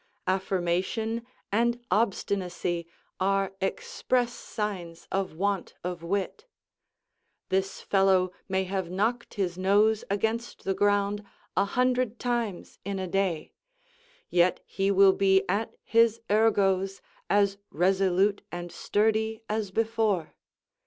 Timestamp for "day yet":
13.05-14.59